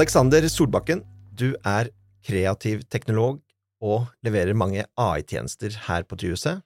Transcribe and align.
Alexander 0.00 0.46
Solbakken, 0.48 1.02
du 1.36 1.50
er 1.60 1.90
kreativ 2.24 2.86
teknolog 2.88 3.42
og 3.84 4.06
leverer 4.24 4.56
mange 4.56 4.86
AI-tjenester 4.96 5.74
her 5.90 6.06
på 6.08 6.16
Tryhuset. 6.16 6.62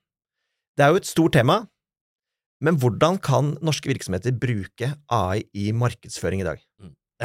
Det 0.78 0.84
er 0.84 0.92
jo 0.92 1.00
et 1.00 1.08
stort 1.08 1.34
tema, 1.34 1.56
men 2.62 2.78
hvordan 2.78 3.18
kan 3.18 3.56
norske 3.58 3.90
virksomheter 3.90 4.36
bruke 4.38 4.92
AI 5.10 5.42
i 5.50 5.72
markedsføring 5.74 6.44
i 6.44 6.46
dag? 6.46 6.62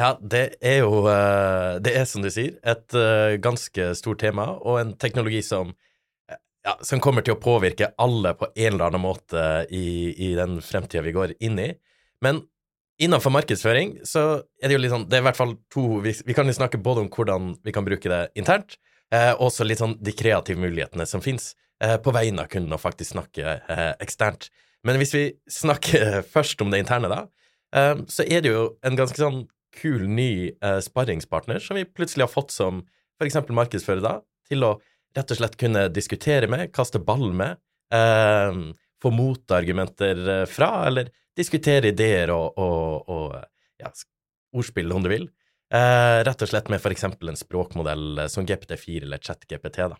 Ja, 0.00 0.10
det 0.18 0.42
er 0.58 0.80
jo 0.80 1.04
eh, 1.12 1.78
Det 1.78 1.94
er 1.94 2.10
som 2.10 2.26
du 2.26 2.30
sier, 2.34 2.58
et 2.58 2.98
eh, 2.98 3.38
ganske 3.38 3.92
stort 3.94 4.24
tema, 4.24 4.50
og 4.58 4.80
en 4.80 4.94
teknologi 4.98 5.44
som 5.46 5.70
eh, 5.70 6.42
ja, 6.66 6.74
som 6.82 6.98
kommer 6.98 7.22
til 7.22 7.38
å 7.38 7.42
påvirke 7.44 7.92
alle 8.02 8.34
på 8.34 8.50
en 8.50 8.72
eller 8.72 8.88
annen 8.90 9.06
måte 9.06 9.50
i, 9.70 10.10
i 10.10 10.34
den 10.34 10.58
fremtida 10.58 11.06
vi 11.06 11.14
går 11.14 11.38
inn 11.38 11.62
i. 11.70 11.70
Men 12.18 12.48
innenfor 13.00 13.32
markedsføring 13.32 13.96
så 14.06 14.22
er 14.60 14.68
det 14.68 14.76
jo 14.76 14.82
litt 14.82 14.92
sånn 14.92 15.06
Det 15.08 15.18
er 15.18 15.24
i 15.24 15.26
hvert 15.28 15.38
fall 15.38 15.54
to 15.72 15.84
Vi, 16.04 16.12
vi 16.26 16.36
kan 16.36 16.48
jo 16.48 16.56
snakke 16.56 16.80
både 16.82 17.04
om 17.04 17.10
hvordan 17.12 17.54
vi 17.64 17.74
kan 17.74 17.86
bruke 17.86 18.10
det 18.12 18.22
internt, 18.38 18.76
eh, 19.14 19.32
og 19.32 19.48
også 19.48 19.66
litt 19.66 19.80
sånn 19.80 19.96
de 20.00 20.14
kreative 20.16 20.60
mulighetene 20.60 21.06
som 21.08 21.24
fins 21.24 21.54
eh, 21.82 21.96
på 22.02 22.12
vegne 22.14 22.44
av 22.44 22.50
kunden, 22.52 22.74
og 22.76 22.82
faktisk 22.82 23.14
snakke 23.14 23.56
eh, 23.60 23.92
eksternt. 24.04 24.50
Men 24.86 25.00
hvis 25.00 25.14
vi 25.16 25.24
snakker 25.50 26.20
først 26.34 26.60
om 26.64 26.72
det 26.72 26.82
interne, 26.84 27.10
da, 27.12 27.22
eh, 27.76 28.04
så 28.08 28.26
er 28.26 28.44
det 28.44 28.52
jo 28.52 28.66
en 28.86 29.00
ganske 29.00 29.20
sånn 29.20 29.42
kul 29.80 30.08
ny 30.10 30.50
eh, 30.50 30.80
sparringspartner 30.84 31.62
som 31.62 31.78
vi 31.78 31.86
plutselig 31.86 32.26
har 32.26 32.32
fått 32.32 32.52
som 32.52 32.82
f.eks. 33.20 33.40
markedsfører, 33.48 34.04
da, 34.04 34.14
til 34.48 34.66
å 34.66 34.74
rett 35.16 35.32
og 35.32 35.40
slett 35.40 35.56
kunne 35.58 35.88
diskutere 35.92 36.48
med, 36.50 36.68
kaste 36.74 37.00
ball 37.02 37.30
med, 37.36 37.60
eh, 37.94 38.60
få 39.00 39.12
motargumenter 39.14 40.44
fra, 40.50 40.74
eller 40.90 41.08
diskutere 41.36 41.92
ideer 41.92 42.32
og, 42.34 42.58
og, 42.58 43.10
og 43.10 43.36
ja, 43.80 43.92
ordspill, 44.56 44.92
om 44.92 45.04
du 45.04 45.10
vil. 45.12 45.28
Eh, 45.70 46.20
rett 46.26 46.42
og 46.42 46.50
slett 46.50 46.70
med 46.72 46.82
f.eks. 46.82 47.06
en 47.06 47.38
språkmodell 47.38 48.24
eh, 48.24 48.30
som 48.32 48.46
GPT4 48.46 49.04
eller 49.06 49.22
ChatGPT. 49.22 49.84
da. 49.92 49.98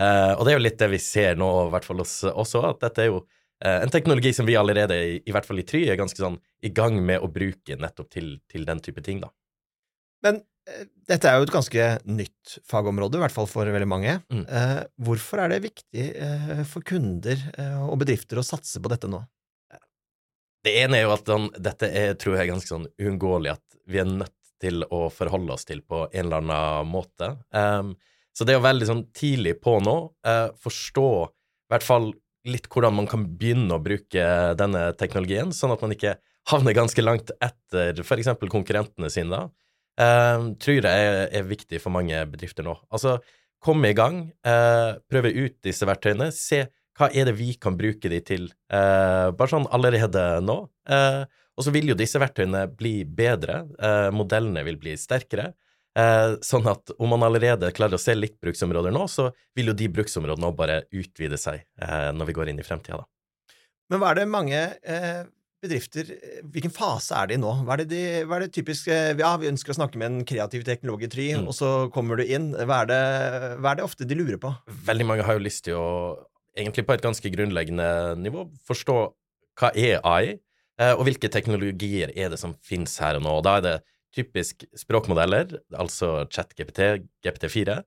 Eh, 0.00 0.32
og 0.38 0.46
det 0.46 0.54
er 0.54 0.56
jo 0.56 0.64
litt 0.64 0.80
det 0.80 0.88
vi 0.94 1.00
ser 1.02 1.36
nå, 1.40 1.48
i 1.66 1.72
hvert 1.74 1.84
fall 1.86 2.00
oss 2.04 2.22
også, 2.30 2.62
at 2.70 2.80
dette 2.86 3.04
er 3.04 3.10
jo 3.10 3.18
eh, 3.20 3.82
en 3.82 3.92
teknologi 3.92 4.32
som 4.36 4.48
vi 4.48 4.56
allerede, 4.56 4.96
i, 4.96 5.18
i 5.20 5.34
hvert 5.34 5.48
fall 5.48 5.60
i 5.60 5.66
Try, 5.68 5.84
er 5.84 6.00
ganske 6.00 6.18
sånn 6.18 6.38
i 6.64 6.72
gang 6.72 6.96
med 7.04 7.20
å 7.20 7.28
bruke 7.32 7.76
nettopp 7.76 8.08
til, 8.14 8.34
til 8.48 8.64
den 8.68 8.80
type 8.84 9.04
ting, 9.04 9.20
da. 9.24 9.28
Men 10.24 10.40
eh, 10.70 10.86
dette 11.10 11.28
er 11.28 11.36
jo 11.36 11.48
et 11.50 11.54
ganske 11.58 11.90
nytt 12.08 12.56
fagområde, 12.70 13.20
i 13.20 13.24
hvert 13.26 13.36
fall 13.36 13.50
for 13.50 13.68
veldig 13.68 13.90
mange. 13.90 14.16
Mm. 14.32 14.46
Eh, 14.48 14.80
hvorfor 15.04 15.44
er 15.44 15.52
det 15.52 15.64
viktig 15.68 16.08
for 16.72 16.88
kunder 16.88 17.48
og 17.90 17.98
bedrifter 18.00 18.40
å 18.40 18.46
satse 18.46 18.80
på 18.80 18.92
dette 18.92 19.10
nå? 19.12 19.20
Det 20.62 20.76
ene 20.84 21.00
er 21.00 21.06
jo 21.08 21.14
at 21.16 21.26
den, 21.26 21.48
dette 21.58 21.90
er, 21.90 22.14
tror 22.20 22.38
jeg, 22.38 22.50
ganske 22.52 22.70
sånn 22.70 22.88
uunngåelig 23.02 23.56
at 23.56 23.78
vi 23.90 24.00
er 24.02 24.08
nødt 24.08 24.36
til 24.62 24.84
å 24.94 25.08
forholde 25.10 25.56
oss 25.56 25.66
til 25.66 25.82
på 25.82 26.04
en 26.06 26.28
eller 26.28 26.42
annen 26.42 26.90
måte. 26.90 27.32
Um, 27.50 27.96
så 28.32 28.46
det 28.48 28.56
å 28.56 28.64
veldig 28.64 28.88
sånn 28.88 29.06
tidlig 29.16 29.56
på 29.62 29.76
nå, 29.82 29.96
uh, 30.26 30.48
forstå 30.62 31.08
i 31.26 31.74
hvert 31.74 31.86
fall 31.86 32.12
litt 32.48 32.68
hvordan 32.70 32.94
man 32.96 33.08
kan 33.10 33.24
begynne 33.38 33.76
å 33.76 33.82
bruke 33.82 34.22
denne 34.58 34.86
teknologien, 34.98 35.52
sånn 35.54 35.74
at 35.74 35.82
man 35.84 35.94
ikke 35.94 36.16
havner 36.50 36.74
ganske 36.74 37.04
langt 37.04 37.30
etter 37.42 38.00
f.eks. 38.02 38.32
konkurrentene 38.50 39.10
sine, 39.12 39.34
da, 39.34 39.42
uh, 40.02 40.50
tror 40.62 40.78
jeg 40.78 41.08
er, 41.10 41.24
er, 41.26 41.48
viktig 41.48 41.82
for 41.82 41.94
mange 41.94 42.22
bedrifter 42.30 42.66
nå. 42.66 42.76
Altså, 42.94 43.18
komme 43.62 43.92
i 43.92 43.98
gang, 43.98 44.24
uh, 44.46 44.98
prøve 45.10 45.34
ut 45.34 45.58
disse 45.66 45.86
verktøyene, 45.86 46.30
se 46.34 46.64
hva 46.98 47.08
er 47.12 47.28
det 47.30 47.36
vi 47.38 47.54
kan 47.60 47.76
bruke 47.78 48.10
de 48.12 48.20
til, 48.24 48.50
eh, 48.72 49.30
bare 49.32 49.50
sånn 49.50 49.68
allerede 49.72 50.42
nå. 50.44 50.58
Eh, 50.88 51.24
og 51.56 51.66
så 51.66 51.72
vil 51.72 51.92
jo 51.92 51.98
disse 51.98 52.20
verktøyene 52.20 52.66
bli 52.76 53.02
bedre, 53.04 53.66
eh, 53.78 54.10
modellene 54.14 54.64
vil 54.64 54.78
bli 54.80 54.96
sterkere. 54.96 55.52
Eh, 55.92 56.38
sånn 56.40 56.68
at 56.70 56.94
om 56.98 57.10
man 57.12 57.24
allerede 57.26 57.68
klarer 57.76 57.98
å 57.98 58.00
se 58.00 58.14
litt 58.16 58.38
bruksområder 58.40 58.94
nå, 58.94 59.04
så 59.12 59.28
vil 59.56 59.72
jo 59.72 59.76
de 59.76 59.90
bruksområdene 59.92 60.48
også 60.48 60.56
bare 60.56 60.78
utvide 60.88 61.36
seg 61.40 61.60
eh, 61.60 62.10
når 62.16 62.30
vi 62.30 62.36
går 62.38 62.52
inn 62.52 62.62
i 62.62 62.64
fremtida, 62.64 63.02
da. 63.02 63.56
Men 63.92 64.00
hva 64.00 64.12
er 64.12 64.22
det 64.22 64.30
mange 64.30 64.60
eh, 64.88 65.24
bedrifter 65.60 66.08
Hvilken 66.48 66.72
fase 66.72 67.12
er 67.18 67.28
de 67.28 67.36
nå? 67.42 67.50
Hva 67.66 67.74
er 67.74 67.82
det, 67.82 67.88
de, 67.90 68.04
hva 68.24 68.38
er 68.38 68.46
det 68.46 68.54
typisk 68.56 68.88
Ja, 68.88 69.34
vi 69.36 69.50
ønsker 69.50 69.74
å 69.74 69.76
snakke 69.76 70.00
med 70.00 70.08
en 70.08 70.24
kreativ 70.24 70.64
teknolog 70.64 71.04
i 71.04 71.10
Try, 71.12 71.26
mm. 71.36 71.44
og 71.44 71.56
så 71.58 71.72
kommer 71.92 72.16
du 72.16 72.24
inn. 72.24 72.54
Hva 72.56 72.86
er, 72.86 72.88
det, 72.88 73.02
hva 73.60 73.74
er 73.74 73.82
det 73.82 73.84
ofte 73.84 74.08
de 74.08 74.16
lurer 74.16 74.40
på? 74.40 74.54
Veldig 74.88 75.08
mange 75.10 75.26
har 75.28 75.36
jo 75.36 75.44
lyst 75.44 75.66
til 75.68 75.76
å 75.76 75.90
egentlig 76.58 76.84
på 76.86 76.94
et 76.96 77.04
ganske 77.04 77.32
grunnleggende 77.32 77.88
nivå 78.20 78.46
forstå 78.68 78.96
hva 79.60 79.70
er 79.76 80.00
AI, 80.08 80.36
eh, 80.80 80.92
og 80.94 81.04
hvilke 81.06 81.30
teknologier 81.32 82.12
er 82.16 82.32
det 82.32 82.40
som 82.40 82.54
finnes 82.64 82.94
her 83.02 83.18
og 83.18 83.26
nå. 83.26 83.34
Og 83.38 83.44
da 83.46 83.56
er 83.58 83.66
det 83.66 83.74
typisk 84.12 84.66
språkmodeller, 84.76 85.56
altså 85.80 86.26
ChatGPT, 86.32 87.04
GPT4, 87.24 87.78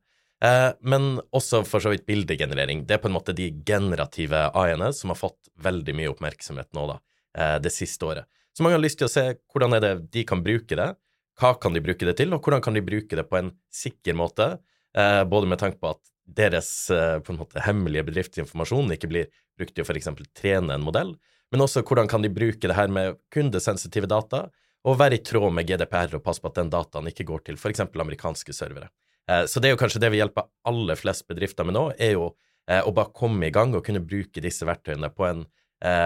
eh, 0.45 0.69
men 0.81 1.19
også 1.35 1.63
for 1.67 1.83
så 1.83 1.93
vidt 1.93 2.05
bildegenerering. 2.09 2.85
Det 2.85 2.97
er 2.97 3.03
på 3.03 3.11
en 3.11 3.17
måte 3.17 3.35
de 3.37 3.51
generative 3.65 4.47
AI-ene 4.53 4.91
som 4.93 5.13
har 5.13 5.21
fått 5.21 5.51
veldig 5.61 5.97
mye 5.97 6.13
oppmerksomhet 6.13 6.71
nå, 6.77 6.87
da, 6.93 6.99
eh, 7.37 7.57
det 7.61 7.73
siste 7.73 8.09
året. 8.09 8.29
Så 8.55 8.63
mange 8.63 8.77
har 8.77 8.85
lyst 8.85 9.01
til 9.01 9.09
å 9.09 9.11
se 9.11 9.25
hvordan 9.51 9.75
er 9.75 9.83
det 9.83 9.95
de 10.13 10.23
kan 10.27 10.41
bruke 10.45 10.77
det, 10.77 10.93
hva 11.41 11.51
kan 11.59 11.75
de 11.75 11.83
bruke 11.83 12.07
det 12.07 12.15
til, 12.21 12.31
og 12.31 12.45
hvordan 12.45 12.63
kan 12.63 12.77
de 12.77 12.85
bruke 12.85 13.17
det 13.17 13.25
på 13.27 13.41
en 13.41 13.51
sikker 13.73 14.15
måte, 14.15 14.55
både 14.95 15.49
med 15.51 15.59
tanke 15.59 15.75
på 15.75 15.89
at 15.91 15.99
deres 16.25 16.89
eh, 16.89 17.17
på 17.21 17.33
en 17.33 17.39
måte 17.39 17.63
hemmelige 17.63 18.05
bedriftsinformasjon 18.09 18.93
ikke 18.95 19.09
blir 19.11 19.31
brukt 19.57 19.75
til 19.75 19.85
å 19.85 19.87
f.eks. 19.87 20.09
trene 20.37 20.75
en 20.75 20.85
modell, 20.85 21.15
men 21.53 21.63
også 21.63 21.85
hvordan 21.85 22.09
kan 22.11 22.25
de 22.25 22.33
bruke 22.33 22.65
det 22.65 22.77
her 22.77 22.91
med 22.91 23.19
kundesensitive 23.33 24.09
data 24.11 24.47
og 24.85 24.99
være 24.99 25.17
i 25.17 25.23
tråd 25.25 25.53
med 25.53 25.69
GDPR 25.69 26.17
og 26.17 26.23
passe 26.25 26.41
på 26.41 26.51
at 26.51 26.59
den 26.59 26.71
dataen 26.73 27.09
ikke 27.09 27.27
går 27.29 27.45
til 27.45 27.59
f.eks. 27.59 27.85
amerikanske 27.87 28.55
servere. 28.55 28.89
Eh, 29.29 29.45
så 29.49 29.61
det 29.61 29.69
er 29.69 29.77
jo 29.77 29.81
kanskje 29.81 30.01
det 30.03 30.11
vi 30.13 30.21
hjelper 30.21 30.49
aller 30.69 30.99
flest 30.99 31.27
bedrifter 31.29 31.67
med 31.67 31.77
nå, 31.77 31.87
er 31.97 32.17
jo 32.17 32.31
eh, 32.69 32.81
å 32.81 32.93
bare 32.95 33.13
komme 33.15 33.47
i 33.49 33.53
gang 33.53 33.75
og 33.77 33.85
kunne 33.85 34.03
bruke 34.03 34.43
disse 34.43 34.67
verktøyene 34.67 35.13
på 35.13 35.29
en 35.31 35.45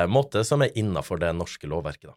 måte 0.09 0.41
som 0.43 0.59
er 0.65 0.73
innafor 0.81 1.21
det 1.21 1.29
norske 1.37 1.67
lovverket. 1.69 2.09
da. 2.09 2.15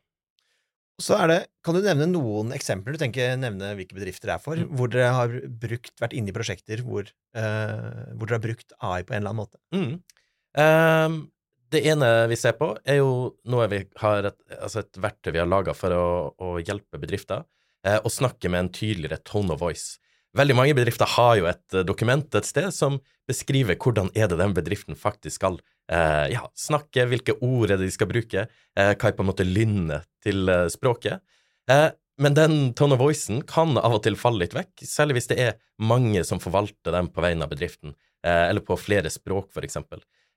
Så 1.03 1.19
det, 1.31 1.39
Kan 1.67 1.77
du 1.77 1.83
nevne 1.85 2.09
noen 2.11 2.53
eksempler, 2.55 2.95
du 2.95 3.03
tenker 3.03 3.37
nevne 3.41 3.75
hvilke 3.79 3.97
bedrifter 3.97 4.31
det 4.31 4.37
er 4.37 4.43
for, 4.43 4.59
mm. 4.59 4.73
hvor 4.79 4.91
dere 4.93 5.13
har 5.17 5.37
brukt, 5.63 5.95
vært 6.03 6.17
inne 6.19 6.33
i 6.33 6.37
prosjekter 6.37 6.83
hvor, 6.87 7.09
uh, 7.39 8.03
hvor, 8.15 8.27
dere 8.27 8.39
har 8.39 8.45
brukt 8.45 8.77
AI 8.79 9.03
på 9.07 9.15
en 9.15 9.23
eller 9.23 9.33
annen 9.33 9.43
måte? 9.43 9.61
Mm. 9.75 9.95
Um, 10.63 11.19
det 11.73 11.81
ene 11.89 12.11
vi 12.29 12.37
ser 12.37 12.55
på, 12.59 12.75
er 12.85 13.01
jo 13.01 13.13
noe 13.49 13.67
vi 13.73 13.83
har 14.03 14.31
et, 14.31 14.39
altså 14.59 14.83
et 14.83 15.01
verktøy 15.01 15.33
vi 15.33 15.41
har 15.41 15.49
laga 15.49 15.75
for 15.77 15.97
å, 15.97 16.07
å, 16.37 16.55
hjelpe 16.61 17.01
bedrifter 17.03 17.43
uh, 17.89 17.99
å 17.99 18.13
snakke 18.13 18.53
med 18.53 18.67
en 18.67 18.73
tydeligere 18.75 19.23
tone 19.27 19.57
of 19.57 19.63
voice. 19.63 19.99
Veldig 20.37 20.57
mange 20.57 20.77
bedrifter 20.77 21.09
har 21.17 21.35
jo 21.41 21.49
et 21.51 21.79
uh, 21.79 21.85
dokument 21.87 22.39
et 22.39 22.49
sted 22.49 22.71
som 22.75 23.01
beskriver 23.29 23.79
hvordan 23.81 24.11
er 24.19 24.31
det 24.31 24.39
den 24.41 24.55
bedriften 24.57 24.99
faktisk 24.99 25.41
skal 25.41 25.59
eh, 25.93 26.33
ja, 26.35 26.47
snakke, 26.59 27.07
hvilke 27.11 27.37
ord 27.41 27.71
er 27.71 27.79
det 27.79 27.89
de 27.89 27.95
skal 27.95 28.11
bruke, 28.11 28.47
eh, 28.49 28.93
hva 28.95 29.11
er 29.11 29.17
på 29.17 29.25
en 29.25 29.31
måte 29.31 29.47
lynnet 29.47 30.09
til 30.25 30.49
eh, 30.51 30.69
språket. 30.73 31.23
Eh, 31.71 31.91
men 32.23 32.37
den 32.37 32.57
tone 32.79 32.97
of 32.97 33.03
voicen 33.03 33.43
kan 33.49 33.77
av 33.81 33.97
og 33.97 34.03
til 34.05 34.19
falle 34.21 34.45
litt 34.45 34.57
vekk, 34.57 34.85
særlig 34.87 35.19
hvis 35.19 35.31
det 35.33 35.39
er 35.41 35.59
mange 35.83 36.23
som 36.29 36.43
forvalter 36.43 36.95
dem 36.95 37.09
på 37.13 37.25
vegne 37.25 37.47
av 37.47 37.53
bedriften, 37.55 37.97
eh, 38.25 38.49
eller 38.51 38.65
på 38.67 38.77
flere 38.79 39.11
språk. 39.11 39.51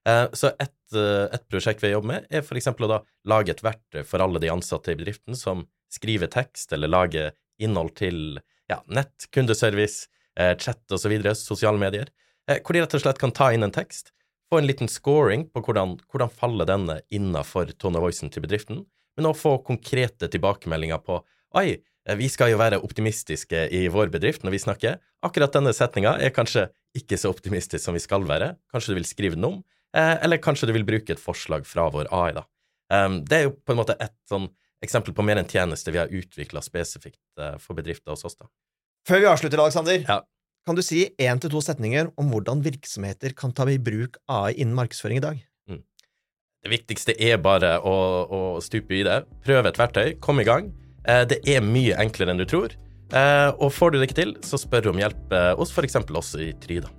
Eh, 0.07 0.25
så 0.33 0.53
et, 0.61 0.75
et, 0.95 1.45
prosjekt 1.51 1.83
vi 1.83 1.91
jobber 1.93 2.13
med, 2.13 2.27
er 2.29 2.45
eksempel 2.45 2.87
å 2.87 2.93
da 2.95 2.99
lage 3.27 3.53
et 3.53 3.63
verktøy 3.65 4.03
for 4.07 4.23
alle 4.23 4.41
de 4.41 4.51
ansatte 4.53 4.93
i 4.93 4.99
bedriften 4.99 5.37
som 5.37 5.65
skriver 5.91 6.31
tekst 6.31 6.73
eller 6.73 6.91
lager 6.91 7.33
innhold 7.61 7.95
til 7.97 8.39
ja, 8.69 8.81
nett, 8.87 9.29
kundeservice, 9.31 10.09
chat 10.35 10.91
osv., 10.91 11.13
sosiale 11.37 11.79
medier, 11.79 12.09
hvor 12.43 12.75
de 12.75 12.81
rett 12.83 12.95
og 12.97 13.03
slett 13.05 13.21
kan 13.21 13.31
ta 13.31 13.53
inn 13.55 13.63
en 13.63 13.71
tekst, 13.71 14.11
få 14.51 14.59
en 14.59 14.67
liten 14.67 14.89
scoring 14.91 15.45
på 15.53 15.61
hvordan, 15.63 15.95
hvordan 16.11 16.33
faller 16.33 16.67
denne 16.69 16.99
innafor 17.13 17.71
tone 17.79 18.01
of 18.01 18.05
voicen 18.05 18.33
til 18.33 18.43
bedriften, 18.43 18.83
men 19.17 19.29
å 19.29 19.35
få 19.37 19.57
konkrete 19.65 20.29
tilbakemeldinger 20.31 21.01
på 21.03 21.19
oi, 21.55 21.69
vi 22.19 22.27
skal 22.29 22.51
jo 22.51 22.59
være 22.61 22.81
optimistiske 22.85 23.63
i 23.73 23.85
vår 23.89 24.11
bedrift 24.13 24.43
når 24.45 24.53
vi 24.53 24.61
snakker. 24.61 24.97
Akkurat 25.25 25.55
denne 25.55 25.73
setninga 25.73 26.17
er 26.21 26.33
kanskje 26.35 26.67
ikke 26.95 27.17
så 27.17 27.31
optimistisk 27.33 27.81
som 27.81 27.97
vi 27.97 28.03
skal 28.03 28.27
være. 28.27 28.53
Kanskje 28.71 28.93
du 28.93 28.99
vil 28.99 29.07
skrive 29.09 29.39
den 29.39 29.47
om, 29.47 29.55
eh, 29.95 30.15
eller 30.23 30.37
kanskje 30.37 30.69
du 30.69 30.73
vil 30.75 30.85
bruke 30.85 31.15
et 31.15 31.21
forslag 31.21 31.65
fra 31.65 31.89
vår 31.89 32.11
AI, 32.13 32.35
da. 32.37 32.45
Um, 32.93 33.23
det 33.25 33.37
er 33.37 33.43
jo 33.47 33.55
på 33.65 33.73
en 33.73 33.79
måte 33.81 33.95
et 33.97 34.13
sånn 34.29 34.45
eksempel 34.85 35.15
på 35.17 35.25
mer 35.25 35.41
en 35.41 35.49
tjeneste 35.49 35.89
vi 35.89 35.97
har 35.97 36.11
utvikla 36.13 36.61
spesifikt 36.61 37.23
uh, 37.41 37.57
for 37.57 37.73
bedrifter 37.73 38.13
hos 38.13 38.25
oss, 38.27 38.37
da. 38.37 38.45
Før 39.09 39.23
vi 39.23 39.29
avslutter, 39.31 39.61
Aleksander, 39.61 40.05
ja. 40.05 40.21
Kan 40.65 40.77
du 40.77 40.81
si 40.81 41.03
én 41.21 41.37
til 41.41 41.51
to 41.53 41.59
setninger 41.61 42.07
om 42.17 42.31
hvordan 42.33 42.63
virksomheter 42.65 43.35
kan 43.37 43.51
ta 43.53 43.67
i 43.69 43.77
bruk 43.77 44.17
AI 44.25 44.55
innen 44.57 44.73
markedsføring 44.77 45.19
i 45.21 45.25
dag? 45.25 45.41
Det 46.65 46.71
viktigste 46.71 47.13
er 47.21 47.37
bare 47.37 47.75
å, 47.85 47.93
å, 48.25 48.37
stupe 48.57 48.95
i 48.97 49.03
det. 49.05 49.19
Prøve 49.45 49.69
et 49.69 49.77
verktøy, 49.77 50.15
kom 50.17 50.41
i 50.41 50.45
gang. 50.47 50.71
Eh, 51.05 51.21
det 51.29 51.37
er 51.45 51.61
mye 51.61 51.93
enklere 52.01 52.33
enn 52.33 52.41
du 52.41 52.45
tror. 52.49 52.73
Eh, 53.13 53.49
og 53.61 53.69
får 53.69 53.93
du 53.93 53.99
det 53.99 54.07
ikke 54.07 54.17
til, 54.17 54.31
så 54.41 54.57
spør 54.57 54.89
om 54.89 54.97
hjelp 54.97 55.35
eh, 55.37 55.51
hos 55.59 55.69
f.eks. 55.69 55.99
oss 56.09 56.33
i 56.41 56.49
Tryda. 56.63 56.89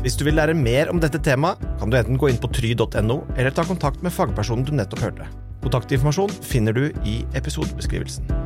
Hvis 0.00 0.16
du 0.16 0.24
vil 0.24 0.40
lære 0.40 0.56
mer 0.56 0.88
om 0.88 1.02
dette 1.02 1.20
temaet, 1.20 1.60
kan 1.76 1.92
du 1.92 1.98
enten 2.00 2.16
gå 2.16 2.32
inn 2.32 2.40
på 2.40 2.48
try.no, 2.56 3.18
eller 3.36 3.52
ta 3.52 3.68
kontakt 3.68 4.00
med 4.00 4.16
fagpersonen 4.16 4.64
du 4.64 4.72
nettopp 4.80 5.04
hørte. 5.04 5.28
Kontaktinformasjon 5.66 6.32
finner 6.40 6.72
du 6.72 6.88
i 7.04 7.20
episodebeskrivelsen. 7.36 8.43